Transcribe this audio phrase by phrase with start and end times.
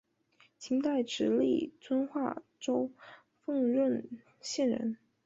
[0.57, 2.89] 清代直隶遵化州
[3.45, 4.03] 丰润
[4.39, 4.97] 县人。